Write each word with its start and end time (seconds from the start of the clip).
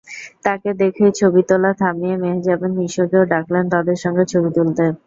তাঁকে 0.45 0.69
দেখেই 0.81 1.11
ছবি 1.19 1.41
তোলা 1.49 1.71
থামিয়ে 1.79 2.15
মেহজাবিন 2.23 2.71
নিশোকেও 2.79 3.23
ডাকলেন 3.33 3.63
তাঁদের 3.73 3.97
সঙ্গে 4.03 4.23
ছবি 4.31 4.49
তুলতে। 4.55 4.83